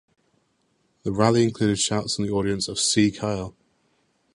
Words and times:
The 1.03 1.11
rally 1.11 1.43
included 1.43 1.77
shouts 1.77 2.15
from 2.15 2.25
the 2.25 2.31
audience 2.31 2.67
of 2.67 2.79
Sieg 2.79 3.17
Heil! 3.17 3.55